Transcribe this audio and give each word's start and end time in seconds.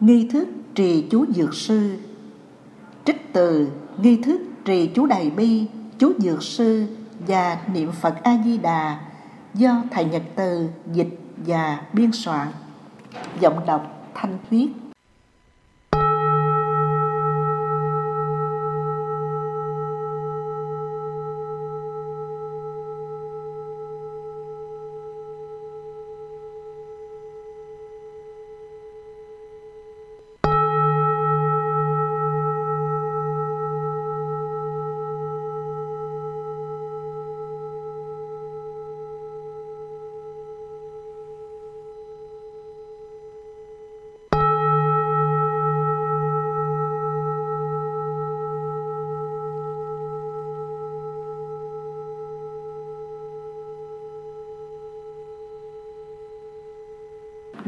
Nghi 0.00 0.28
thức 0.32 0.48
trì 0.74 1.04
chú 1.10 1.26
Dược 1.26 1.54
Sư 1.54 1.96
Trích 3.04 3.32
từ 3.32 3.68
nghi 4.02 4.16
thức 4.22 4.40
trì 4.64 4.90
chú 4.94 5.06
Đại 5.06 5.30
Bi, 5.30 5.66
chú 5.98 6.12
Dược 6.18 6.42
Sư 6.42 6.86
và 7.26 7.58
niệm 7.72 7.92
Phật 7.92 8.14
A-di-đà 8.22 9.00
do 9.54 9.82
Thầy 9.90 10.04
Nhật 10.04 10.22
Từ 10.36 10.68
dịch 10.92 11.18
và 11.36 11.80
biên 11.92 12.10
soạn. 12.12 12.48
Giọng 13.40 13.66
đọc 13.66 14.10
Thanh 14.14 14.38
Thuyết 14.50 14.70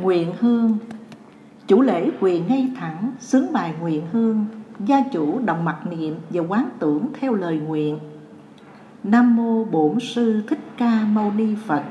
Nguyện 0.09 0.33
hương. 0.41 0.79
Chủ 1.67 1.81
lễ 1.81 2.11
quỳ 2.21 2.41
ngay 2.41 2.69
thẳng, 2.77 3.13
xướng 3.21 3.53
bài 3.53 3.75
nguyện 3.81 4.07
hương. 4.13 4.47
Gia 4.87 5.03
chủ 5.13 5.39
đồng 5.45 5.65
mặt 5.65 5.79
niệm 5.91 6.17
và 6.31 6.43
quán 6.43 6.69
tưởng 6.79 7.07
theo 7.21 7.35
lời 7.35 7.59
nguyện. 7.59 7.99
Nam 9.05 9.37
Mô 9.37 9.65
Bổn 9.65 10.01
Sư 10.01 10.43
Thích 10.49 10.59
Ca 10.77 11.05
Mâu 11.05 11.33
Ni 11.33 11.55
Phật. 11.67 11.83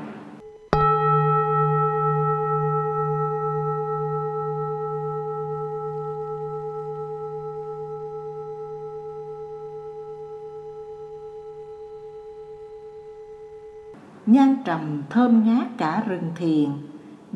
Nhan 14.26 14.56
trầm 14.64 15.02
thơm 15.10 15.44
ngát 15.44 15.66
cả 15.78 16.02
rừng 16.06 16.32
thiền. 16.36 16.68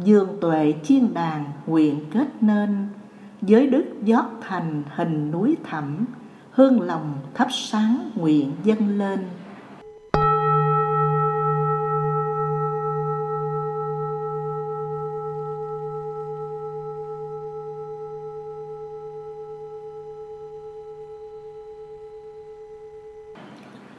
Dương 0.05 0.37
tuệ 0.41 0.75
chiên 0.83 1.15
đàn 1.15 1.45
nguyện 1.67 2.01
kết 2.13 2.29
nên. 2.41 2.89
Giới 3.43 3.67
đức 3.67 3.85
giót 4.03 4.25
thành 4.41 4.83
hình 4.95 5.31
núi 5.31 5.57
thẳm, 5.65 6.05
Hương 6.51 6.81
lòng 6.81 7.19
thắp 7.35 7.49
sáng 7.51 8.11
nguyện 8.15 8.53
dâng 8.65 8.99
lên. 8.99 9.21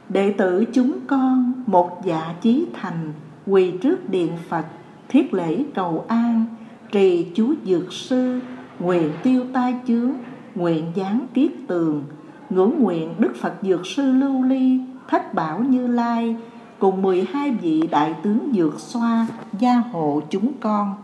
Đệ 0.08 0.34
tử 0.38 0.64
chúng 0.72 0.98
con 1.06 1.52
một 1.66 2.00
dạ 2.04 2.34
chí 2.40 2.66
thành, 2.72 3.12
Quỳ 3.46 3.72
trước 3.82 4.10
điện 4.10 4.32
Phật 4.48 4.64
thiết 5.08 5.34
lễ 5.34 5.64
cầu 5.74 6.04
an, 6.08 6.46
trì 6.92 7.26
chú 7.34 7.54
dược 7.64 7.92
sư, 7.92 8.40
nguyện 8.78 9.10
tiêu 9.22 9.44
tai 9.52 9.74
chướng, 9.86 10.12
nguyện 10.54 10.92
giáng 10.96 11.26
kiết 11.34 11.50
tường, 11.66 12.04
ngưỡng 12.50 12.72
nguyện 12.78 13.14
đức 13.18 13.32
phật 13.40 13.54
dược 13.62 13.86
sư 13.86 14.12
lưu 14.12 14.42
ly 14.42 14.80
thất 15.08 15.34
bảo 15.34 15.58
như 15.58 15.86
lai, 15.86 16.36
cùng 16.78 17.02
12 17.02 17.50
vị 17.50 17.82
đại 17.90 18.14
tướng 18.22 18.52
dược 18.54 18.80
xoa 18.80 19.26
gia 19.58 19.74
hộ 19.92 20.22
chúng 20.30 20.52
con. 20.60 20.94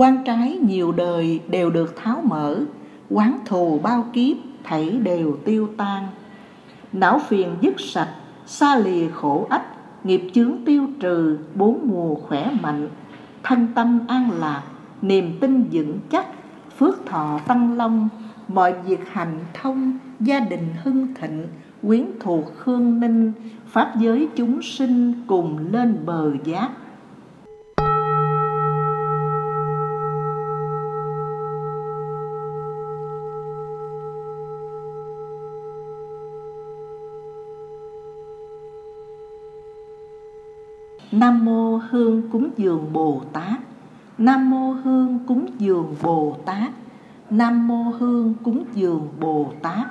Quan 0.00 0.24
trái 0.24 0.58
nhiều 0.62 0.92
đời 0.92 1.40
đều 1.48 1.70
được 1.70 1.96
tháo 1.96 2.22
mở, 2.24 2.60
quán 3.10 3.38
thù 3.44 3.80
bao 3.82 4.06
kiếp 4.12 4.36
thảy 4.64 4.90
đều 4.90 5.36
tiêu 5.44 5.68
tan. 5.76 6.06
Não 6.92 7.18
phiền 7.28 7.48
dứt 7.60 7.74
sạch, 7.80 8.14
xa 8.46 8.76
lìa 8.76 9.08
khổ 9.08 9.46
ách, 9.50 9.66
nghiệp 10.04 10.22
chướng 10.34 10.52
tiêu 10.66 10.86
trừ, 11.00 11.38
bốn 11.54 11.88
mùa 11.88 12.14
khỏe 12.14 12.50
mạnh. 12.60 12.88
Thân 13.42 13.66
tâm 13.74 14.00
an 14.08 14.30
lạc, 14.40 14.62
niềm 15.02 15.38
tin 15.40 15.64
vững 15.72 15.98
chắc, 16.10 16.26
phước 16.78 17.06
thọ 17.06 17.40
tăng 17.46 17.76
long. 17.76 18.08
Mọi 18.48 18.74
việc 18.86 19.00
hành 19.12 19.38
thông, 19.54 19.98
gia 20.20 20.40
đình 20.40 20.68
hưng 20.82 21.14
thịnh, 21.14 21.46
quyến 21.82 22.04
thuộc 22.20 22.44
khương 22.58 23.00
ninh. 23.00 23.32
Pháp 23.66 23.92
giới 23.98 24.28
chúng 24.36 24.62
sinh 24.62 25.12
cùng 25.26 25.72
lên 25.72 25.98
bờ 26.06 26.30
giác. 26.44 26.70
Nam 41.20 41.44
mô 41.44 41.76
Hương 41.76 42.30
cúng 42.32 42.50
dường 42.56 42.92
Bồ 42.92 43.22
Tát. 43.32 43.60
Nam 44.18 44.50
mô 44.50 44.72
Hương 44.72 45.18
cúng 45.26 45.46
dường 45.58 45.94
Bồ 46.02 46.36
Tát. 46.44 46.70
Nam 47.30 47.68
mô 47.68 47.82
Hương 47.82 48.34
cúng 48.44 48.64
dường 48.72 49.08
Bồ 49.20 49.52
Tát. 49.62 49.86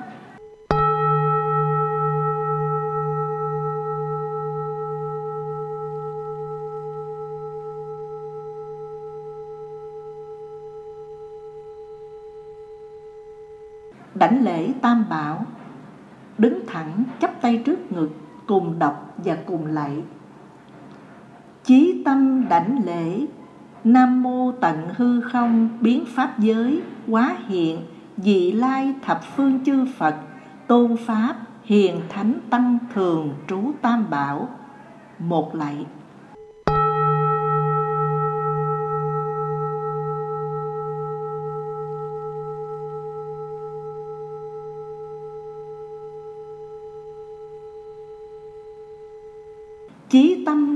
Đảnh 14.14 14.44
lễ 14.44 14.72
Tam 14.82 15.04
Bảo 15.10 15.46
Đứng 16.38 16.66
thẳng, 16.66 17.04
chắp 17.20 17.42
tay 17.42 17.62
trước 17.66 17.92
ngực, 17.92 18.10
Cùng 18.46 18.78
đọc 18.78 19.14
và 19.24 19.36
cùng 19.46 19.66
lạy 19.66 20.02
chí 21.70 22.02
tâm 22.04 22.48
đảnh 22.48 22.84
lễ. 22.84 23.26
Nam 23.84 24.22
mô 24.22 24.52
tận 24.52 24.88
hư 24.96 25.20
không, 25.20 25.68
biến 25.80 26.04
pháp 26.06 26.38
giới, 26.38 26.80
quá 27.08 27.36
hiện, 27.48 27.80
dị 28.16 28.52
lai 28.52 28.94
thập 29.02 29.20
phương 29.36 29.64
chư 29.64 29.86
phật 29.98 30.14
tôn 30.66 30.96
pháp, 30.96 31.36
hiền 31.64 32.00
thánh 32.08 32.34
tăng 32.50 32.78
thường 32.94 33.34
trú 33.48 33.72
tam 33.82 34.10
bảo. 34.10 34.48
Một 35.18 35.54
lạy. 35.54 35.86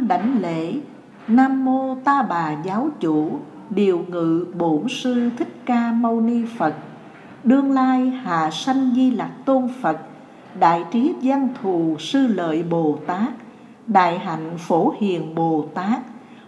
Đảnh 0.09 0.41
lễ. 0.41 0.75
Nam 1.28 1.65
mô 1.65 1.97
ta 2.04 2.22
bà 2.22 2.56
giáo 2.65 2.88
chủ, 3.00 3.38
điều 3.70 4.04
ngự 4.09 4.47
bổn 4.59 4.88
sư 4.88 5.31
thích 5.38 5.56
ca 5.65 5.92
mâu 5.92 6.20
ni 6.20 6.44
phật. 6.59 6.75
Đương 7.44 7.72
lai 7.72 8.10
hạ 8.10 8.50
sanh 8.50 8.93
di 8.94 9.11
lạc 9.11 9.31
tôn 9.44 9.69
phật, 9.81 9.99
đại 10.61 10.84
trí 10.90 11.14
văn 11.23 11.49
thù 11.62 11.96
sư 11.99 12.26
lợi 12.26 12.62
bồ 12.62 12.99
tát, 13.06 13.32
đại 13.87 14.19
hạnh 14.19 14.50
phổ 14.58 14.94
hiền 14.99 15.34
bồ 15.34 15.64
tát, 15.75 16.00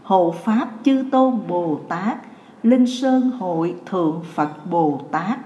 hộ 0.03 0.35
pháp 0.45 0.69
chư 0.85 1.05
tôn 1.13 1.39
bồ 1.49 1.81
tát, 1.89 2.17
linh 2.63 2.87
sơn 2.87 3.31
hội 3.31 3.75
thượng 3.87 4.23
phật 4.35 4.67
bồ 4.71 5.01
tát. 5.11 5.39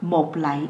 Một 0.00 0.36
lạy. 0.36 0.68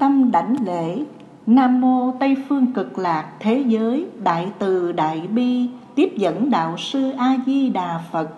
Tâm 0.00 0.30
đảnh 0.30 0.56
lễ. 0.64 1.04
Nam 1.46 1.80
mô 1.80 2.12
tây 2.20 2.36
phương 2.48 2.72
cực 2.72 2.98
lạc 2.98 3.26
thế 3.40 3.64
giới, 3.66 4.06
đại 4.22 4.48
từ 4.58 4.92
đại 4.92 5.20
bi, 5.20 5.68
tiếp 5.94 6.12
dẫn 6.16 6.50
đạo 6.50 6.76
sư 6.76 7.10
a 7.18 7.36
di 7.46 7.68
đà 7.68 8.00
phật, 8.12 8.28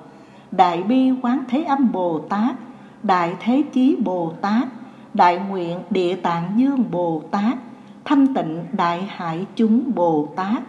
đại 0.51 0.83
bi 0.83 1.11
quán 1.23 1.45
thế 1.49 1.65
âm 1.65 1.93
bồ 1.93 2.19
tát, 2.19 2.57
đại 3.03 3.35
thế 3.41 3.63
chí 3.73 3.97
bồ 4.05 4.33
tát, 4.41 4.69
đại 5.15 5.39
nguyện 5.39 5.79
địa 5.91 6.15
tạng 6.15 6.53
dương 6.57 6.85
bồ 6.91 7.23
tát, 7.31 7.59
thanh 8.05 8.35
tịnh 8.35 8.65
đại 8.73 9.03
hải 9.09 9.47
chúng 9.57 9.83
bồ 9.95 10.29
tát. 10.37 10.63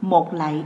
Một 0.00 0.34
lạy 0.34 0.64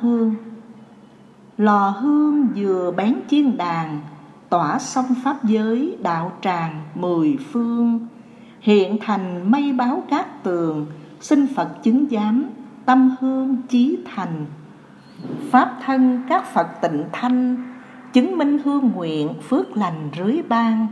hương. 0.00 0.34
Lò 1.58 1.88
hương 1.88 2.48
vừa 2.56 2.90
bén 2.96 3.14
chiên 3.28 3.56
đàn, 3.56 4.00
tỏa 4.48 4.78
sông 4.78 5.06
pháp 5.24 5.44
giới 5.44 5.96
đạo 6.02 6.32
tràng 6.40 6.82
mười 6.94 7.36
phương. 7.52 8.06
Hiện 8.60 8.98
thành 9.00 9.50
mây 9.50 9.72
báo 9.72 10.02
cát 10.10 10.42
tường, 10.42 10.86
xin 11.20 11.46
phật 11.54 11.82
chứng 11.82 12.06
giám, 12.10 12.44
tâm 12.84 13.16
hương 13.20 13.56
chí 13.68 13.98
thành. 14.14 14.46
Pháp 15.50 15.78
thân 15.84 16.22
các 16.28 16.44
phật 16.54 16.66
tịnh 16.82 17.04
thanh, 17.12 17.56
chứng 18.12 18.38
minh 18.38 18.58
hương 18.64 18.90
nguyện 18.94 19.34
phước 19.48 19.76
lành 19.76 20.10
rưới 20.16 20.42
ban. 20.48 20.86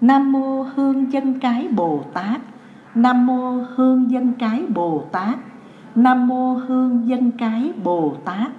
Nam 0.00 0.32
mô 0.32 0.62
hương 0.62 1.12
dân 1.12 1.40
cái 1.40 1.68
bồ 1.68 2.04
tát, 2.14 2.40
nam 2.94 3.26
mô 3.26 3.52
hương 3.76 4.10
dân 4.10 4.32
cái 4.38 4.64
bồ 4.74 5.04
tát 5.12 5.38
nam 5.94 6.28
mô 6.28 6.52
hương 6.52 7.08
dân 7.08 7.30
cái 7.38 7.72
bồ 7.84 8.16
tát. 8.24 8.50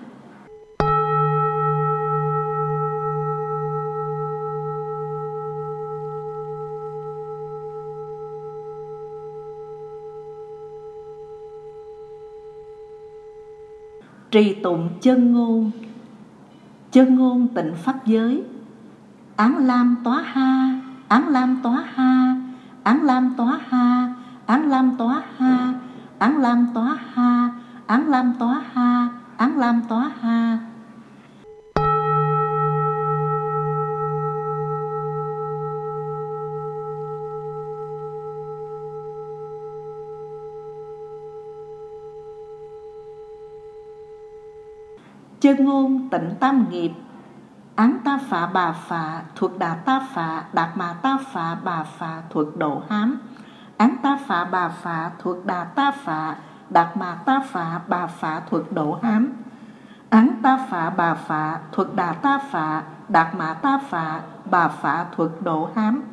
Trì 14.31 14.54
tụng 14.54 14.89
chân 15.01 15.34
ngôn. 15.34 15.72
Chân 16.92 17.16
ngôn 17.16 17.48
tịnh 17.48 17.74
pháp 17.75 18.06
giới. 18.06 18.44
Án 19.36 19.57
lam 19.57 19.95
tóa 20.04 20.22
ha, 20.25 20.80
án 21.07 21.27
lam 21.27 21.60
tóa 21.63 21.84
ha, 21.94 22.36
án 22.84 23.04
lam 23.04 23.34
tóa 23.38 23.60
ha, 23.69 24.13
án 24.45 24.69
lam 24.69 24.95
tóa 24.98 25.22
ha 25.38 25.42
án 25.42 25.50
lam 25.50 25.72
tóa 25.72 25.74
ha 25.74 25.74
án 26.21 26.38
lam 26.38 26.68
tóa 26.73 26.97
ha, 27.13 27.50
án 27.88 28.09
lam 28.09 28.33
tóa 28.39 28.62
ha, 28.73 29.09
án 29.38 29.57
lam 29.57 29.81
tỏa 29.89 30.12
ha. 30.21 30.57
chân 45.39 45.65
ngôn 45.65 46.09
tịnh 46.09 46.35
tam 46.39 46.69
nghiệp, 46.69 46.91
án 47.75 47.97
ta 48.03 48.19
phạ 48.29 48.45
bà 48.53 48.71
phạ, 48.71 49.21
thuộc 49.35 49.59
đà 49.59 49.75
ta 49.75 50.01
phạ, 50.13 50.44
đạt 50.53 50.77
mà 50.77 50.94
ta 50.94 51.17
phạ 51.33 51.56
bà 51.63 51.83
phạ, 51.83 52.21
thuộc 52.29 52.57
độ 52.57 52.81
hám 52.89 53.19
án 53.81 53.95
ta 54.04 54.19
phạ 54.28 54.44
bà 54.44 54.69
phạ 54.69 55.12
thuộc 55.19 55.45
đà 55.45 55.63
ta 55.63 55.92
phạ 55.92 56.36
đạt 56.69 56.98
mà 56.98 57.16
ta 57.25 57.42
phạ 57.51 57.81
bà 57.88 58.07
phạ 58.07 58.42
thuộc 58.50 58.72
độ 58.72 59.00
hám. 59.04 59.33
Án 60.10 60.39
ta 60.44 60.68
phạ 60.69 60.89
bà 60.89 61.13
phạ 61.13 61.60
thuộc 61.72 61.95
đà 61.95 62.13
ta 62.13 62.39
phạ 62.51 62.83
đạt 63.10 63.36
mà 63.36 63.54
ta 63.54 63.80
phạ 63.89 64.22
bà 64.51 64.68
phạ 64.68 65.06
thuộc 65.16 65.42
độ 65.44 65.69
hám. 65.75 66.04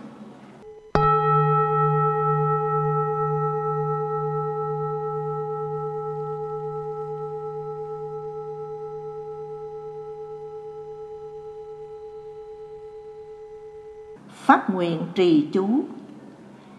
Phát 14.29 14.71
nguyện 14.71 15.07
trì 15.15 15.49
chú 15.53 15.85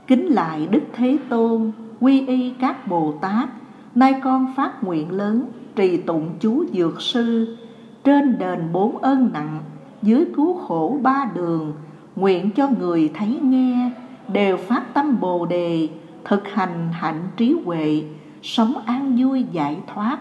kính 0.09 0.25
lại 0.25 0.67
đức 0.71 0.83
thế 0.93 1.17
tôn, 1.29 1.71
quy 1.99 2.25
y 2.27 2.53
các 2.59 2.87
bồ 2.87 3.13
tát, 3.21 3.49
nay 3.95 4.15
con 4.23 4.53
phát 4.55 4.83
nguyện 4.83 5.11
lớn, 5.11 5.45
trì 5.75 5.97
tụng 5.97 6.29
chú 6.39 6.65
dược 6.73 7.01
sư. 7.01 7.57
Trên 8.03 8.37
đền 8.37 8.59
bốn 8.73 8.97
ơn 8.97 9.29
nặng, 9.33 9.59
dưới 10.01 10.25
cứu 10.35 10.57
khổ 10.57 10.99
ba 11.01 11.29
đường, 11.35 11.73
nguyện 12.15 12.51
cho 12.51 12.69
người 12.79 13.11
thấy 13.13 13.39
nghe, 13.41 13.91
đều 14.33 14.57
phát 14.57 14.93
tâm 14.93 15.19
bồ 15.19 15.45
đề, 15.45 15.89
thực 16.25 16.47
hành 16.47 16.89
hạnh 16.91 17.27
trí 17.37 17.55
huệ, 17.65 18.03
sống 18.41 18.73
an 18.85 19.15
vui 19.19 19.45
giải 19.51 19.77
thoát. 19.93 20.17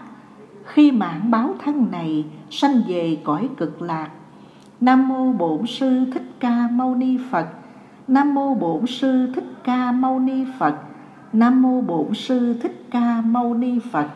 Khi 0.65 0.91
mãn 0.91 1.31
báo 1.31 1.55
thân 1.63 1.87
này, 1.91 2.25
sanh 2.49 2.81
về 2.87 3.17
cõi 3.23 3.49
cực 3.57 3.81
lạc. 3.81 4.09
Nam 4.81 5.07
mô 5.07 5.31
Bổn 5.31 5.67
sư 5.67 6.05
Thích 6.13 6.31
Ca 6.39 6.67
Mâu 6.71 6.95
Ni 6.95 7.17
Phật. 7.31 7.58
Nam 8.09 8.33
mô 8.33 8.53
Bổn 8.53 8.87
sư 8.87 9.29
Thích 9.35 9.43
Ca 9.63 9.91
Mâu 9.91 10.19
Ni 10.19 10.45
Phật. 10.59 10.75
Nam 11.33 11.61
mô 11.61 11.81
Bổn 11.81 12.13
sư 12.13 12.55
Thích 12.61 12.83
Ca 12.91 13.21
Mâu 13.21 13.53
Ni 13.53 13.79
Phật. 13.91 14.07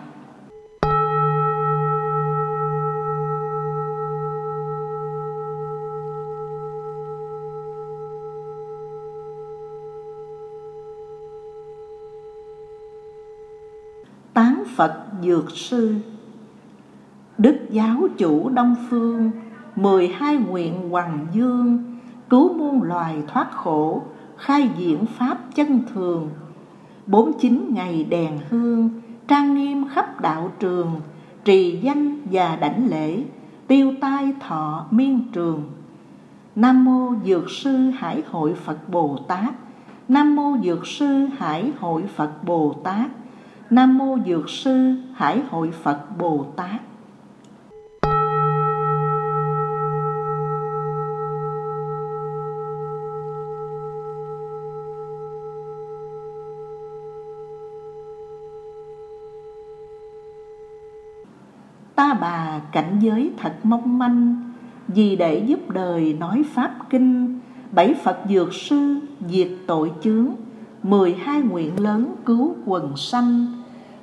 Tán 14.34 14.63
Phật 14.75 15.06
Dược 15.24 15.51
Sư 15.51 15.96
Đức 17.38 17.56
Giáo 17.69 18.07
Chủ 18.18 18.50
Đông 18.50 18.75
Phương, 18.89 19.31
mười 19.75 20.07
hai 20.07 20.38
nguyện 20.38 20.89
hoàng 20.89 21.28
dương 21.34 21.93
cứu 22.34 22.54
muôn 22.54 22.84
loài 22.84 23.24
thoát 23.28 23.52
khổ, 23.52 24.02
khai 24.38 24.70
diễn 24.78 25.06
pháp 25.06 25.38
chân 25.56 25.82
thường. 25.94 26.30
Bốn 27.08 27.32
chín 27.40 27.70
ngày 27.74 28.04
đèn 28.04 28.40
hương, 28.50 28.90
trang 29.28 29.54
nghiêm 29.54 29.88
khắp 29.88 30.22
đạo 30.22 30.52
trường, 30.60 31.02
trì 31.46 31.80
danh 31.82 32.18
và 32.32 32.56
đảnh 32.56 32.88
lễ, 32.90 33.24
tiêu 33.68 33.94
tai 34.02 34.34
thọ 34.40 34.86
miên 34.92 35.20
trường. 35.34 35.64
Nam 36.56 36.86
mô 36.86 37.14
dược 37.26 37.52
sư 37.52 37.78
hải 37.78 38.24
hội 38.32 38.54
phật 38.54 38.90
bồ 38.90 39.18
tát. 39.28 39.54
Nam 40.08 40.36
mô 40.36 40.58
dược 40.64 40.88
sư 40.88 41.28
hải 41.38 41.72
hội 41.80 42.04
phật 42.16 42.44
bồ 42.44 42.76
tát. 42.84 43.12
Nam 43.70 43.98
mô 43.98 44.18
dược 44.25 44.50
sư 44.50 44.96
hải 45.13 45.42
hội 45.50 45.72
phật 45.72 46.00
bồ 46.18 46.46
tát. 46.56 46.82
Cảnh 62.72 62.98
giới 63.00 63.31
thật 63.38 63.53
mong 63.63 63.98
manh, 63.98 64.51
vì 64.88 65.15
để 65.15 65.43
giúp 65.48 65.69
đời 65.69 66.17
nói 66.19 66.43
pháp 66.53 66.75
kinh, 66.89 67.39
bảy 67.72 67.93
phật 67.93 68.19
dược 68.29 68.53
sư 68.53 69.00
diệt 69.29 69.50
tội 69.67 69.91
chướng, 70.03 70.27
mười 70.83 71.13
hai 71.13 71.41
nguyện 71.41 71.79
lớn 71.79 72.15
cứu 72.25 72.55
quần 72.65 72.98
sanh, 72.98 73.45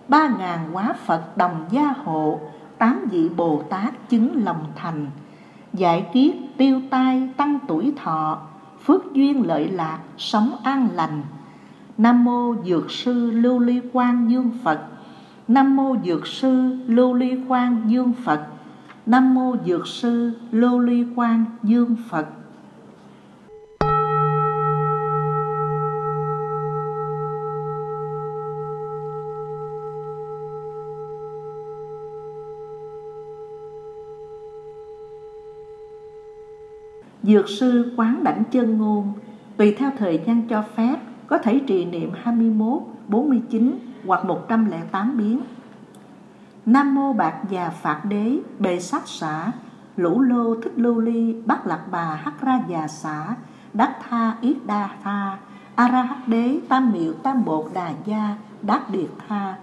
ba 0.08 0.28
ngàn 0.38 0.58
quá 0.72 0.94
phật 1.06 1.36
đồng 1.36 1.64
gia 1.70 1.94
hộ, 2.04 2.40
tám 2.78 3.06
vị 3.10 3.28
bồ 3.36 3.62
tát 3.70 4.08
chứng 4.08 4.44
lòng 4.44 4.64
thành, 4.76 5.06
giải 5.72 6.06
kiết 6.12 6.34
tiêu 6.56 6.80
tai 6.90 7.28
tăng 7.36 7.58
tuổi 7.68 7.92
thọ, 7.96 8.38
phước 8.84 9.12
duyên 9.12 9.46
lợi 9.46 9.68
lạc, 9.68 9.98
sống 10.18 10.56
an 10.64 10.88
lành. 10.94 11.22
Nam 11.98 12.24
mô 12.24 12.54
dược 12.64 12.90
sư 12.90 13.30
lưu 13.30 13.58
ly 13.58 13.80
quang 13.92 14.30
dương 14.30 14.50
phật. 14.64 14.80
Nam 15.50 15.76
mô 15.76 15.96
Dược 16.04 16.26
sư 16.26 16.76
Lưu 16.86 17.14
Ly 17.14 17.36
Quang 17.48 17.82
Dương 17.88 18.12
Phật. 18.24 18.46
Nam 19.06 19.34
mô 19.34 19.56
Dược 19.66 19.86
sư 19.86 20.32
Lưu 20.50 20.78
Ly 20.78 21.04
Quang 21.16 21.44
Dương 21.62 21.96
Phật. 22.10 22.26
Dược 37.22 37.48
sư 37.48 37.94
quán 37.96 38.24
đảnh 38.24 38.42
chân 38.50 38.78
ngôn 38.78 39.12
Tùy 39.56 39.74
theo 39.78 39.90
thời 39.98 40.20
gian 40.26 40.42
cho 40.48 40.64
phép 40.76 40.96
Có 41.26 41.38
thể 41.38 41.60
trì 41.66 41.84
niệm 41.84 42.10
21, 42.22 42.82
49 43.08 43.89
hoặc 44.06 44.24
108 44.24 45.16
biến. 45.16 45.40
Nam 46.66 46.94
mô 46.94 47.12
Bạc 47.12 47.34
Già 47.50 47.70
Phạt 47.70 48.00
Đế, 48.04 48.38
Bề 48.58 48.80
Sát 48.80 49.02
Xã, 49.06 49.52
Lũ 49.96 50.20
Lô 50.20 50.54
Thích 50.62 50.72
Lưu 50.76 51.00
Ly, 51.00 51.36
bát 51.46 51.66
Lạc 51.66 51.80
Bà 51.90 52.20
Hắc 52.24 52.42
Ra 52.42 52.60
Già 52.68 52.88
Xã, 52.88 53.34
Đắc 53.72 53.96
Tha 54.08 54.36
Yết 54.40 54.56
Đa 54.66 54.88
Tha, 55.04 55.38
a 55.80 55.88
ra 55.88 56.02
hắc 56.02 56.28
đế 56.28 56.60
tam 56.68 56.92
miệu 56.92 57.12
tam 57.12 57.44
bột 57.44 57.70
đà 57.74 57.92
gia 58.06 58.36
đát 58.62 58.90
điệt 58.90 59.10
tha 59.28 59.54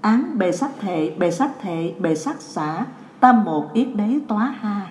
án 0.00 0.38
bề 0.38 0.52
sát 0.52 0.70
thệ 0.80 1.14
bề 1.18 1.30
sát 1.30 1.50
thệ 1.60 1.94
bề 1.98 2.14
sát 2.14 2.36
xã 2.38 2.84
tam 3.20 3.44
một 3.44 3.72
yết 3.72 3.88
đế 3.96 4.18
tóa 4.28 4.54
ha 4.60 4.86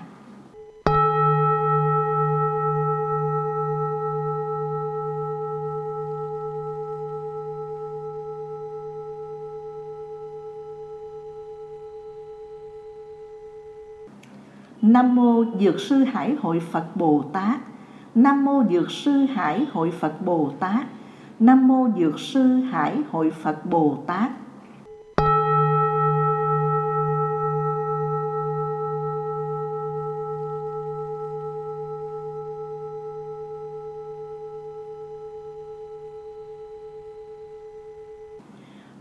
Nam 14.91 15.15
mô 15.15 15.43
Dược 15.59 15.79
sư 15.79 16.03
Hải 16.03 16.35
hội 16.41 16.59
Phật 16.59 16.95
Bồ 16.95 17.23
Tát. 17.33 17.59
Nam 18.15 18.45
mô 18.45 18.63
Dược 18.71 18.91
sư 18.91 19.11
Hải 19.11 19.65
hội 19.71 19.91
Phật 19.91 20.21
Bồ 20.25 20.51
Tát. 20.59 20.85
Nam 21.39 21.67
mô 21.67 21.87
Dược 21.97 22.19
sư 22.19 22.43
Hải 22.43 23.01
hội 23.11 23.31
Phật 23.31 23.65
Bồ 23.65 24.03
Tát. 24.07 24.31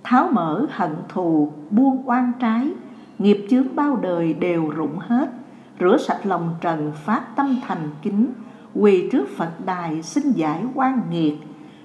Tháo 0.03 0.29
mở 0.33 0.67
hận 0.71 0.97
thù, 1.09 1.53
buông 1.71 2.03
oan 2.09 2.33
trái, 2.41 2.73
nghiệp 3.19 3.47
chướng 3.51 3.77
bao 3.77 3.97
đời 3.97 4.35
đều 4.35 4.69
rụng 4.69 4.99
hết 4.99 5.40
rửa 5.81 5.99
sạch 5.99 6.27
lòng 6.27 6.55
trần 6.61 6.93
phát 7.05 7.37
tâm 7.37 7.61
thành 7.67 7.91
kính. 8.03 8.33
Quỳ 8.75 9.09
trước 9.13 9.25
phật 9.37 9.51
đài 9.65 10.03
xin 10.03 10.33
giải 10.33 10.65
quan 10.75 11.01
nghiệt. 11.11 11.35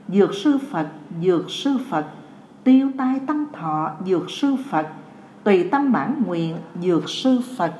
Dược 0.07 0.33
sư 0.33 0.57
phật, 0.71 0.87
dược 1.23 1.51
sư 1.51 1.77
phật. 1.89 2.05
Tiêu 2.63 2.91
tai 2.97 3.19
tăng 3.27 3.45
thọ, 3.53 3.91
dược 4.05 4.31
sư 4.31 4.55
phật. 4.69 4.87
Tùy 5.43 5.69
tâm 5.71 5.91
mãn 5.91 6.23
nguyện, 6.25 6.55
dược 6.81 7.09
sư 7.09 7.41
phật. 7.57 7.73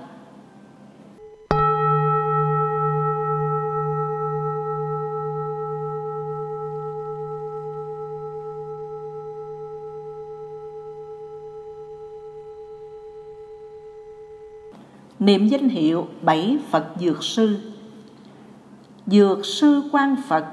Niệm 15.26 15.48
danh 15.48 15.70
hiệu 15.70 16.08
bảy 16.22 16.58
Phật 16.70 16.86
Dược 17.00 17.24
Sư. 17.24 17.58
Dược 19.08 19.46
Sư 19.46 19.90
quan 19.92 20.16
Phật, 20.28 20.46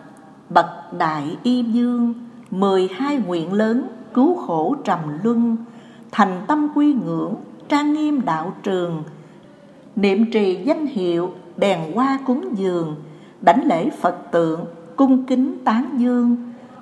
Bậc 0.50 0.66
Đại 0.98 1.36
Y 1.42 1.62
Dương, 1.62 2.14
mười 2.50 2.88
hai 2.88 3.16
nguyện 3.16 3.52
lớn, 3.52 3.88
cứu 4.14 4.36
khổ 4.36 4.76
trầm 4.84 4.98
luân, 5.22 5.56
Thành 6.10 6.44
tâm 6.46 6.68
quy 6.74 6.94
ngưỡng, 6.94 7.34
trang 7.68 7.92
nghiêm 7.92 8.20
đạo 8.24 8.54
trường. 8.62 9.02
Niệm 9.96 10.30
trì 10.30 10.64
danh 10.64 10.86
hiệu 10.86 11.32
đèn 11.56 11.92
hoa 11.94 12.18
cúng 12.26 12.54
dường, 12.56 12.96
Đảnh 13.40 13.66
lễ 13.66 13.90
Phật 14.00 14.16
tượng, 14.32 14.64
cung 14.96 15.24
kính 15.24 15.58
tán 15.64 15.94
dương, 15.98 16.36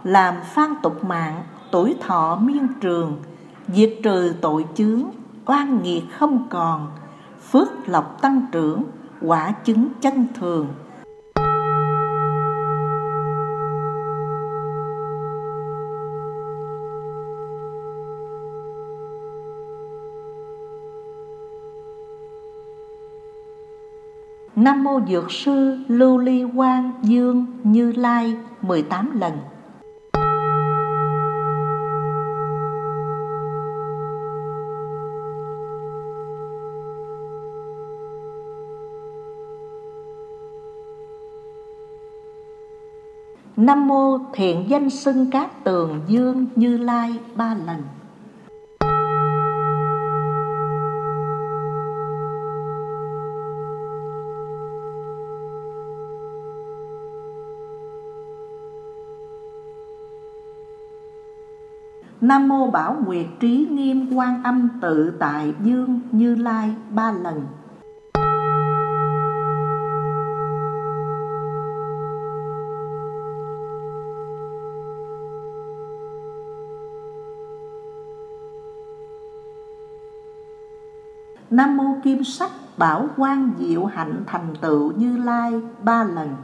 Làm 0.04 0.34
phan 0.44 0.70
tục 0.82 1.04
mạng, 1.04 1.42
tuổi 1.70 1.94
thọ 2.00 2.38
miên 2.42 2.66
trường, 2.80 3.16
Diệt 3.68 3.92
trừ 4.02 4.34
tội 4.40 4.64
chướng, 4.74 5.02
oan 5.46 5.82
nghiệt 5.82 6.02
không 6.18 6.46
còn 6.50 6.88
phước 7.50 7.88
lộc 7.88 8.22
tăng 8.22 8.46
trưởng, 8.52 8.84
quả 9.20 9.52
chứng 9.64 9.88
chân 10.00 10.26
thường. 10.34 10.68
Nam 24.56 24.84
mô 24.84 25.00
Dược 25.08 25.30
sư 25.30 25.78
Lưu 25.88 26.18
Ly 26.18 26.44
Quang 26.56 26.92
Dương 27.02 27.46
Như 27.62 27.92
Lai 27.92 28.36
18 28.62 29.20
lần. 29.20 29.32
Nam 43.60 43.86
mô 43.86 44.18
thiện 44.32 44.64
danh 44.68 44.90
xưng 44.90 45.30
cát 45.30 45.64
tường 45.64 46.00
dương 46.08 46.46
như 46.56 46.76
lai 46.76 47.18
ba 47.34 47.54
lần. 47.66 47.82
Nam 62.20 62.48
mô 62.48 62.70
Bảo 62.70 62.96
Nguyệt 63.06 63.26
Trí 63.40 63.66
Nghiêm 63.70 64.16
Quan 64.16 64.42
Âm 64.42 64.68
Tự 64.82 65.12
Tại 65.18 65.54
Dương 65.62 66.00
Như 66.12 66.34
Lai 66.34 66.74
ba 66.90 67.12
lần. 67.12 67.46
Nam 81.50 81.76
mô 81.76 81.84
Kim 82.02 82.24
Sắc 82.24 82.50
Bảo 82.76 83.08
Quang 83.16 83.50
Diệu 83.58 83.84
Hạnh 83.84 84.22
Thành 84.26 84.54
Tựu 84.60 84.92
Như 84.92 85.16
Lai 85.16 85.52
ba 85.82 86.04
lần. 86.04 86.36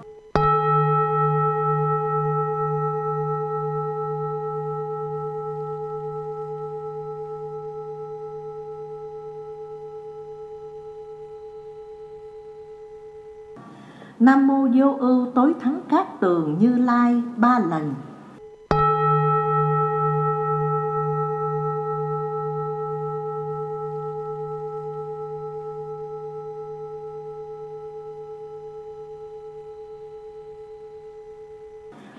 Nam 14.18 14.46
mô 14.46 14.68
Vô 14.74 14.96
Ưu 14.98 15.30
Tối 15.34 15.54
Thắng 15.60 15.80
Cát 15.88 16.20
Tường 16.20 16.56
Như 16.58 16.78
Lai 16.78 17.22
ba 17.36 17.58
lần. 17.58 17.94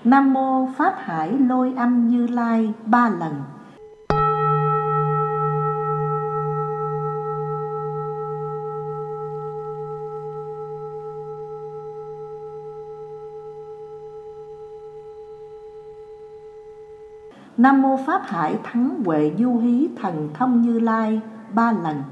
Nam 0.04 0.32
mô 0.32 0.68
Pháp 0.76 0.94
Hải 0.98 1.38
Lôi 1.38 1.72
Âm 1.76 2.08
Như 2.08 2.26
Lai, 2.26 2.72
ba 2.86 3.08
lần. 3.08 3.42
Nam 17.56 17.82
mô 17.82 17.96
Pháp 18.06 18.22
Hải 18.24 18.58
Thắng 18.64 19.02
Huệ 19.04 19.32
Du 19.38 19.58
Hí 19.58 19.88
Thần 19.96 20.28
Thông 20.34 20.62
Như 20.62 20.80
Lai, 20.80 21.20
ba 21.54 21.72
lần. 21.72 22.02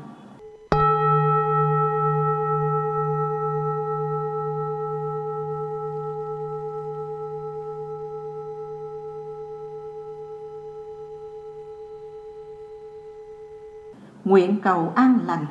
Nguyện 14.26 14.60
cầu 14.62 14.92
an 14.94 15.18
lành. 15.26 15.46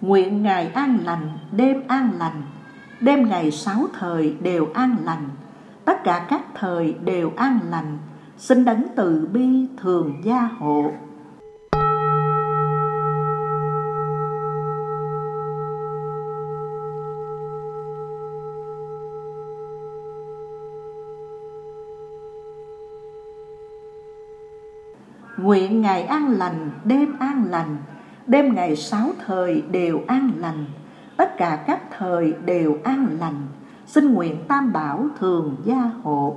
Nguyện 0.00 0.42
ngày 0.42 0.66
an 0.66 0.98
lành, 1.04 1.38
đêm 1.52 1.82
an 1.88 2.10
lành. 2.18 2.42
Đêm 3.00 3.28
ngày 3.28 3.50
sáu 3.50 3.86
thời 3.98 4.36
đều 4.40 4.68
an 4.74 4.96
lành. 5.04 5.28
Tất 5.84 6.04
cả 6.04 6.26
các 6.28 6.42
thời 6.54 6.92
đều 7.04 7.32
an 7.36 7.58
lành. 7.70 7.98
Xin 8.36 8.64
đấng 8.64 8.82
từ 8.96 9.28
bi 9.32 9.66
thường 9.76 10.20
gia 10.24 10.48
hộ. 10.58 10.92
nguyện 25.42 25.80
ngày 25.80 26.02
an 26.02 26.30
lành, 26.30 26.70
đêm 26.84 27.16
an 27.18 27.44
lành. 27.50 27.76
Đêm 28.26 28.54
ngày 28.54 28.76
sáu 28.76 29.10
thời 29.26 29.62
đều 29.70 30.00
an 30.06 30.30
lành. 30.36 30.64
Tất 31.16 31.36
cả 31.36 31.64
các 31.66 31.80
thời 31.98 32.32
đều 32.44 32.78
an 32.84 33.16
lành. 33.20 33.46
Xin 33.86 34.14
nguyện 34.14 34.36
tam 34.48 34.72
bảo 34.72 35.06
thường 35.18 35.56
gia 35.64 35.90
hộ. 36.02 36.36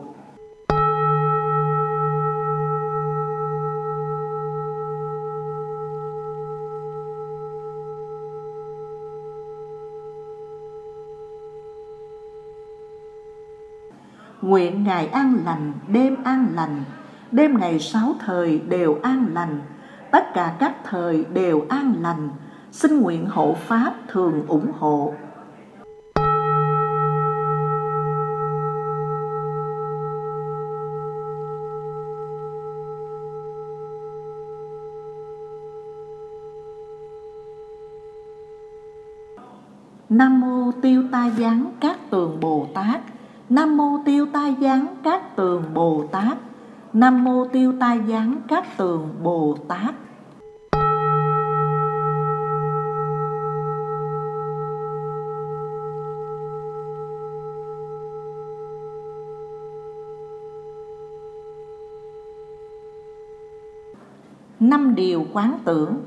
Nguyện 14.41 14.83
ngày 14.83 15.07
an 15.07 15.37
lành, 15.45 15.73
đêm 15.87 16.15
an 16.23 16.47
lành 16.55 16.83
đêm 17.33 17.57
ngày 17.59 17.79
sáu 17.79 18.15
thời 18.25 18.59
đều 18.59 18.99
an 19.03 19.27
lành, 19.33 19.61
tất 20.11 20.33
cả 20.33 20.55
các 20.59 20.75
thời 20.83 21.25
đều 21.33 21.65
an 21.69 21.95
lành, 22.01 22.29
xin 22.71 22.99
nguyện 22.99 23.25
hộ 23.25 23.53
Pháp 23.53 23.93
thường 24.07 24.45
ủng 24.47 24.71
hộ. 24.79 25.13
Nam 40.09 40.39
mô 40.39 40.71
Tiêu 40.81 41.03
tai 41.11 41.31
Giáng 41.31 41.71
Các 41.79 41.97
Tường 42.09 42.37
Bồ 42.39 42.67
Tát. 42.73 43.01
Nam 43.49 43.77
mô 43.77 43.99
Tiêu 44.05 44.27
tai 44.33 44.55
Giáng 44.61 44.95
Các 45.03 45.35
Tường 45.35 45.63
Bồ 45.73 46.07
Tát. 46.11 46.37
Nam 46.93 47.23
mô 47.23 47.45
Tiêu 47.45 47.73
tai 47.79 47.99
gián 48.07 48.41
Các 48.47 48.77
Tường 48.77 49.09
Bồ 49.23 49.57
Tát. 49.67 49.95
Năm 64.59 64.95
điều 64.95 65.25
quán 65.33 65.59
tưởng 65.65 66.01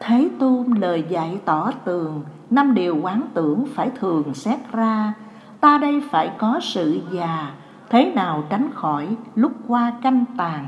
Thế 0.00 0.30
Tôn 0.38 0.74
lời 0.74 1.04
dạy 1.08 1.40
tỏ 1.44 1.70
tường, 1.84 2.22
năm 2.50 2.74
điều 2.74 3.00
quán 3.02 3.22
tưởng 3.34 3.64
phải 3.74 3.90
thường 4.00 4.34
xét 4.34 4.58
ra 4.72 5.14
ta 5.60 5.78
đây 5.78 6.02
phải 6.10 6.30
có 6.38 6.60
sự 6.62 7.00
già 7.12 7.54
thế 7.90 8.12
nào 8.14 8.44
tránh 8.50 8.70
khỏi 8.74 9.16
lúc 9.34 9.52
qua 9.68 9.92
canh 10.02 10.24
tàn? 10.36 10.66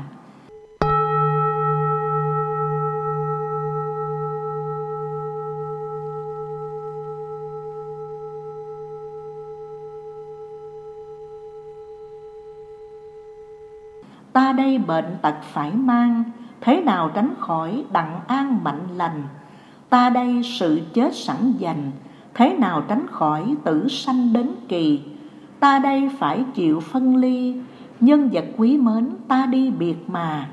Ta 14.33 14.53
đây 14.53 14.77
bệnh 14.77 15.17
tật 15.21 15.35
phải 15.41 15.71
mang, 15.71 16.23
thế 16.61 16.81
nào 16.81 17.11
tránh 17.13 17.33
khỏi 17.39 17.85
đặng 17.91 18.19
an 18.27 18.63
mạnh 18.63 18.87
lành? 18.95 19.23
Ta 19.89 20.09
đây 20.09 20.41
sự 20.59 20.81
chết 20.93 21.15
sẵn 21.15 21.53
dành, 21.57 21.91
thế 22.33 22.57
nào 22.59 22.83
tránh 22.87 23.07
khỏi 23.11 23.55
tử 23.63 23.87
sanh 23.87 24.33
đến 24.33 24.55
kỳ? 24.67 25.12
Ta 25.63 25.79
đây 25.79 26.09
phải 26.19 26.43
chịu 26.53 26.79
phân 26.79 27.15
ly. 27.15 27.55
Nhân 27.99 28.29
vật 28.33 28.45
quý 28.57 28.77
mến, 28.77 29.09
ta 29.27 29.45
đi 29.45 29.71
biệt 29.71 30.09
mà. 30.09 30.49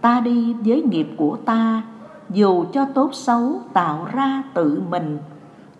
Ta 0.00 0.20
đi 0.20 0.54
với 0.54 0.82
nghiệp 0.82 1.08
của 1.16 1.36
ta, 1.36 1.82
dù 2.30 2.64
cho 2.72 2.84
tốt 2.84 3.10
xấu 3.12 3.60
tạo 3.72 4.06
ra 4.12 4.42
tự 4.54 4.82
mình. 4.90 5.18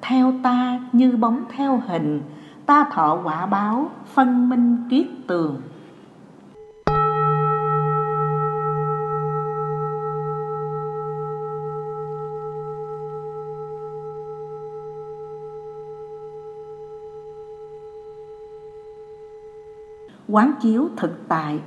Theo 0.00 0.32
ta 0.42 0.80
như 0.92 1.16
bóng 1.16 1.44
theo 1.56 1.82
hình, 1.86 2.22
ta 2.66 2.84
thọ 2.92 3.18
quả 3.24 3.46
báo, 3.46 3.90
phân 4.14 4.48
minh 4.48 4.76
kiết 4.90 5.06
tường. 5.26 5.56
Quán 20.30 20.52
chiếu 20.60 20.88
thực 20.96 21.28
tại, 21.28 21.60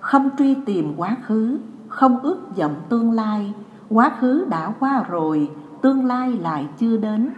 không 0.00 0.30
truy 0.38 0.54
tìm 0.54 0.94
quá 0.96 1.16
khứ, 1.22 1.58
không 1.88 2.20
ước 2.22 2.56
vọng 2.56 2.74
tương 2.88 3.12
lai. 3.12 3.52
Quá 3.88 4.10
khứ 4.20 4.46
đã 4.48 4.72
qua 4.80 5.04
rồi, 5.08 5.50
tương 5.82 6.04
lai 6.04 6.32
lại 6.32 6.66
chưa 6.78 6.96
đến. 6.96 7.30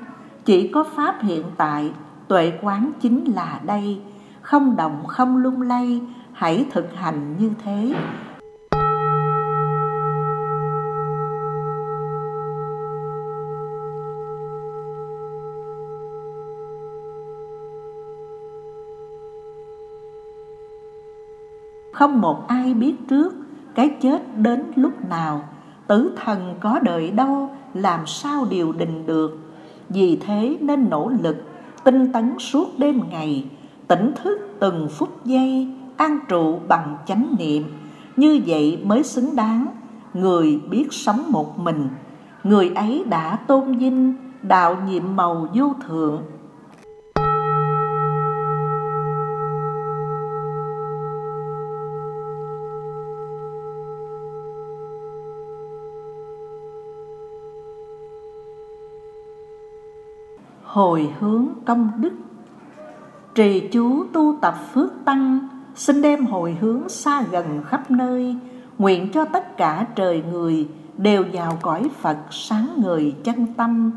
Chỉ 0.44 0.68
có 0.68 0.84
pháp 0.84 1.16
hiện 1.20 1.44
tại, 1.56 1.92
tuệ 2.28 2.52
quán 2.62 2.92
chính 3.00 3.24
là 3.24 3.60
đây. 3.66 4.00
Không 4.42 4.76
động, 4.76 5.06
không 5.06 5.36
lung 5.36 5.62
lay, 5.62 6.00
hãy 6.32 6.66
thực 6.72 6.94
hành 6.94 7.36
như 7.38 7.50
thế. 7.64 7.94
Không 22.02 22.20
một 22.20 22.48
ai 22.48 22.74
biết 22.74 22.94
trước 23.08 23.34
cái 23.74 23.90
chết 24.00 24.38
đến 24.38 24.62
lúc 24.76 25.08
nào. 25.08 25.44
Tử 25.86 26.16
thần 26.24 26.54
có 26.60 26.78
đợi 26.78 27.10
đâu, 27.10 27.50
làm 27.74 28.06
sao 28.06 28.46
điều 28.50 28.72
đình 28.72 29.06
được? 29.06 29.38
Vì 29.88 30.16
thế 30.16 30.56
nên 30.60 30.90
nỗ 30.90 31.12
lực, 31.22 31.36
tinh 31.84 32.12
tấn 32.12 32.38
suốt 32.38 32.78
đêm 32.78 33.00
ngày, 33.10 33.44
tỉnh 33.88 34.12
thức 34.22 34.38
từng 34.60 34.88
phút 34.90 35.24
giây, 35.24 35.68
an 35.96 36.18
trụ 36.28 36.58
bằng 36.68 36.96
chánh 37.06 37.34
niệm. 37.38 37.64
Như 38.16 38.40
vậy 38.46 38.78
mới 38.84 39.02
xứng 39.02 39.36
đáng, 39.36 39.66
người 40.14 40.60
biết 40.70 40.86
sống 40.90 41.22
một 41.28 41.58
mình. 41.58 41.88
Người 42.44 42.72
ấy 42.74 43.04
đã 43.08 43.36
tôn 43.36 43.78
vinh 43.78 44.14
đạo 44.42 44.76
nhiệm 44.88 45.16
màu 45.16 45.48
vô 45.54 45.74
thượng. 45.88 46.22
Hồi 60.72 61.12
hướng 61.20 61.48
công 61.66 61.90
đức. 61.96 62.12
Trì 63.34 63.68
chú 63.72 64.04
tu 64.12 64.36
tập 64.40 64.54
phước 64.72 64.92
tăng, 65.04 65.48
xin 65.74 66.02
đem 66.02 66.26
hồi 66.26 66.56
hướng 66.60 66.88
xa 66.88 67.22
gần 67.30 67.62
khắp 67.66 67.90
nơi, 67.90 68.36
nguyện 68.78 69.08
cho 69.12 69.24
tất 69.24 69.56
cả 69.56 69.86
trời 69.94 70.22
người 70.32 70.68
đều 70.96 71.24
vào 71.32 71.58
cõi 71.62 71.88
phật 72.00 72.16
sáng 72.30 72.68
người 72.82 73.14
chân 73.24 73.46
tâm. 73.56 73.90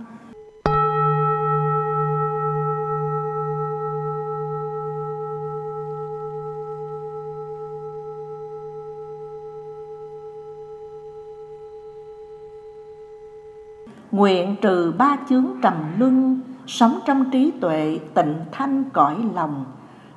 Nguyện 14.11 14.55
trừ 14.61 14.93
ba 14.97 15.17
chướng 15.29 15.45
trầm 15.61 15.73
luân 15.99 16.41
sống 16.67 16.99
trong 17.05 17.31
trí 17.31 17.51
tuệ, 17.61 17.99
tịnh 18.13 18.35
thanh, 18.51 18.83
cõi 18.93 19.15
lòng. 19.33 19.65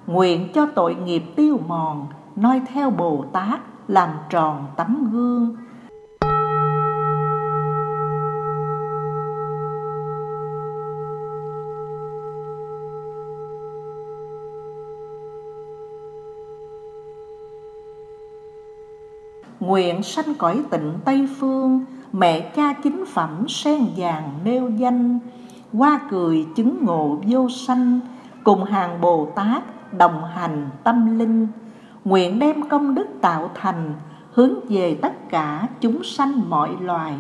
Nguyện 0.07 0.49
cho 0.55 0.67
tội 0.67 0.95
nghiệp 0.95 1.23
tiêu 1.37 1.61
mòn, 1.67 2.07
noi 2.37 2.63
theo 2.75 2.91
bồ 2.91 3.25
tát, 3.33 3.61
làm 3.89 4.11
tròn 4.31 4.67
tấm 4.77 5.11
gương. 5.13 5.57
Nguyện 19.61 20.03
sanh 20.03 20.35
cõi 20.35 20.63
tịnh 20.71 20.93
tây 21.05 21.29
phương, 21.39 21.85
mẹ 22.13 22.41
cha 22.41 22.73
chính 22.73 23.05
phẩm 23.07 23.49
sen 23.49 23.87
vàng 23.97 24.31
nêu 24.45 24.71
danh 24.71 25.19
qua 25.73 26.01
cười 26.11 26.47
chứng 26.55 26.85
ngộ 26.85 27.19
vô 27.27 27.49
sanh, 27.49 28.01
cùng 28.45 28.65
hàng 28.65 29.01
bồ 29.01 29.29
tát 29.35 29.63
đồng 29.93 30.25
hành 30.25 30.71
tâm 30.85 31.19
linh. 31.19 31.49
Nguyện 32.05 32.39
đem 32.39 32.69
công 32.69 32.95
đức 32.95 33.07
tạo 33.21 33.51
thành, 33.55 33.95
hướng 34.33 34.55
về 34.69 34.99
tất 35.03 35.29
cả 35.31 35.69
chúng 35.81 36.05
sanh 36.05 36.51
mọi 36.51 36.71
loài. 36.81 37.15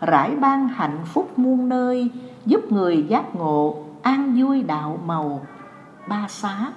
Rải 0.00 0.30
ban 0.40 0.68
hạnh 0.68 0.98
phúc 1.04 1.38
muôn 1.38 1.68
nơi, 1.68 2.10
giúp 2.46 2.72
người 2.72 3.06
giác 3.08 3.34
ngộ 3.34 3.76
an 4.02 4.34
vui 4.38 4.62
đạo 4.62 4.98
màu. 5.06 5.40
Ba 6.08 6.26
xá 6.28 6.72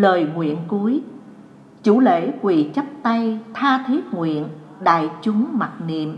lời 0.00 0.26
nguyện 0.34 0.58
cuối. 0.68 1.02
Chủ 1.82 2.00
lễ 2.00 2.32
quỳ 2.42 2.70
chắp 2.74 2.84
tay, 3.02 3.38
tha 3.54 3.84
thiết 3.88 4.14
nguyện, 4.14 4.48
đại 4.80 5.10
chúng 5.22 5.46
mặc 5.52 5.72
niệm. 5.86 6.16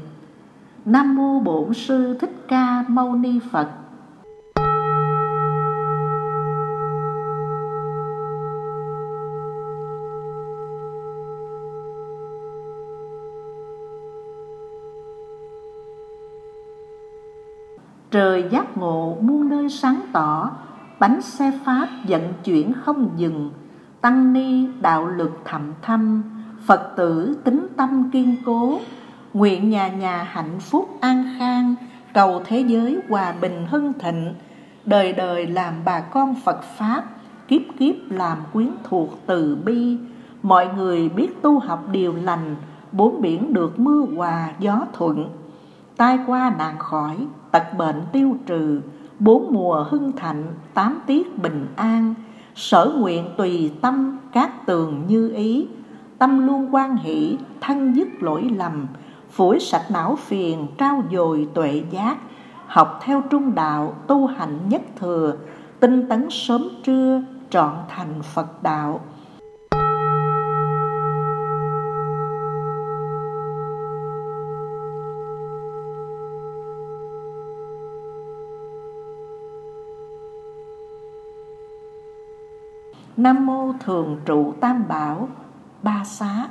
Nam 0.84 1.16
mô 1.16 1.40
bổn 1.40 1.74
sư 1.74 2.18
thích 2.20 2.44
ca 2.48 2.84
mâu 2.88 3.14
ni 3.14 3.38
phật. 3.52 3.68
Trời 18.10 18.44
giác 18.50 18.76
ngộ 18.76 19.16
muôn 19.20 19.48
nơi 19.48 19.68
sáng 19.68 20.00
tỏ, 20.12 20.50
bánh 21.00 21.20
xe 21.20 21.52
pháp 21.64 21.88
vận 22.08 22.32
chuyển 22.44 22.72
không 22.72 23.10
dừng. 23.16 23.50
Tăng 24.00 24.32
ni 24.32 24.66
đạo 24.80 25.06
lực 25.06 25.40
thầm 25.44 25.72
thâm, 25.82 26.22
Phật 26.66 26.92
tử 26.96 27.36
tính 27.44 27.66
tâm 27.76 28.10
kiên 28.12 28.36
cố. 28.46 28.80
Nguyện 29.34 29.70
nhà 29.70 29.88
nhà 29.88 30.22
hạnh 30.22 30.60
phúc 30.60 30.88
an 31.00 31.24
khang, 31.38 31.74
Cầu 32.14 32.42
thế 32.44 32.60
giới 32.60 33.00
hòa 33.08 33.34
bình 33.40 33.66
hưng 33.70 33.92
thịnh. 33.92 34.34
Đời 34.84 35.12
đời 35.12 35.46
làm 35.46 35.74
bà 35.84 36.00
con 36.00 36.34
Phật 36.44 36.62
Pháp, 36.62 37.04
Kiếp 37.48 37.60
kiếp 37.78 37.94
làm 38.10 38.38
quyến 38.52 38.68
thuộc 38.84 39.08
từ 39.26 39.56
bi. 39.64 39.98
Mọi 40.42 40.68
người 40.76 41.08
biết 41.08 41.42
tu 41.42 41.58
học 41.58 41.88
điều 41.92 42.14
lành, 42.22 42.56
Bốn 42.92 43.20
biển 43.20 43.54
được 43.54 43.78
mưa 43.78 44.06
hòa 44.16 44.50
gió 44.58 44.86
thuận. 44.92 45.28
Tai 45.96 46.18
qua 46.26 46.54
nạn 46.58 46.78
khỏi, 46.78 47.16
Tật 47.50 47.64
bệnh 47.78 48.02
tiêu 48.12 48.36
trừ, 48.46 48.80
Bốn 49.18 49.46
mùa 49.52 49.86
hưng 49.90 50.12
thạnh, 50.12 50.44
Tám 50.74 51.00
tiết 51.06 51.38
bình 51.38 51.66
an. 51.76 52.14
Sở 52.54 52.92
nguyện 52.98 53.24
tùy 53.36 53.72
tâm 53.80 54.18
Các 54.32 54.66
tường 54.66 55.04
như 55.06 55.32
ý. 55.34 55.66
Tâm 56.18 56.46
luôn 56.46 56.74
quan 56.74 56.96
hỷ, 56.96 57.38
Thân 57.60 57.92
dứt 57.96 58.08
lỗi 58.20 58.50
lầm. 58.56 58.86
Phủi 59.30 59.60
sạch 59.60 59.90
não 59.90 60.16
phiền, 60.16 60.66
Trao 60.78 61.02
dồi 61.12 61.48
tuệ 61.54 61.82
giác. 61.90 62.16
Học 62.66 63.00
theo 63.02 63.22
trung 63.30 63.54
đạo, 63.54 63.94
Tu 64.06 64.26
hành 64.26 64.58
nhất 64.68 64.82
thừa. 64.96 65.36
Tinh 65.80 66.08
tấn 66.08 66.26
sớm 66.30 66.68
trưa, 66.84 67.22
Trọn 67.50 67.72
thành 67.88 68.22
Phật 68.22 68.62
đạo. 68.62 69.00
Nam 83.20 83.46
mô 83.46 83.72
Thường 83.80 84.20
trụ 84.24 84.54
Tam 84.60 84.88
Bảo, 84.88 85.28
Ba 85.82 86.04
Xá. 86.04 86.48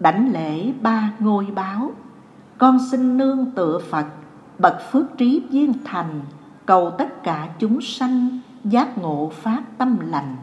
Đảnh 0.00 0.32
lễ 0.32 0.72
ba 0.82 1.12
ngôi 1.18 1.46
báo. 1.54 1.92
Con 2.58 2.78
xin 2.90 3.16
nương 3.16 3.50
tựa 3.50 3.78
Phật, 3.90 4.06
Bậc 4.58 4.76
phước 4.90 5.18
trí 5.18 5.42
viên 5.50 5.72
thành, 5.84 6.20
Cầu 6.66 6.90
tất 6.98 7.22
cả 7.22 7.48
chúng 7.58 7.80
sanh 7.80 8.40
Giác 8.64 8.98
ngộ 8.98 9.30
phát 9.34 9.62
tâm 9.78 9.98
lành. 10.00 10.36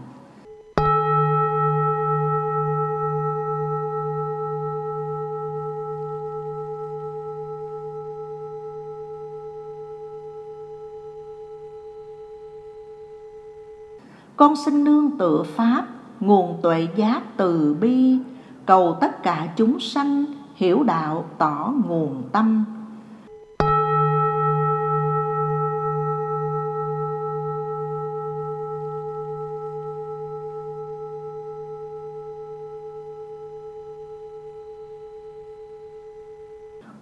Con 14.43 14.55
xin 14.55 14.83
nương 14.83 15.17
tựa 15.17 15.43
pháp, 15.43 15.87
nguồn 16.19 16.59
tuệ 16.61 16.87
giác 16.95 17.37
từ 17.37 17.75
bi, 17.81 18.17
cầu 18.65 18.97
tất 19.01 19.23
cả 19.23 19.47
chúng 19.55 19.79
sanh 19.79 20.25
hiểu 20.55 20.83
đạo 20.83 21.25
tỏ 21.37 21.73
nguồn 21.87 22.23
tâm. 22.31 22.65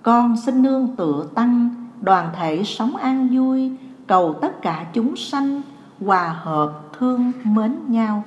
Con 0.03 0.37
xin 0.45 0.61
nương 0.61 0.95
tựa 0.95 1.25
tăng, 1.35 1.69
đoàn 2.01 2.29
thể 2.35 2.63
sống 2.63 2.95
an 2.95 3.29
vui, 3.31 3.71
cầu 4.07 4.35
tất 4.41 4.61
cả 4.61 4.85
chúng 4.93 5.15
sanh 5.15 5.61
hòa 5.99 6.29
hợp 6.29 6.80
thương 7.01 7.31
mến 7.43 7.91
nhau. 7.91 8.23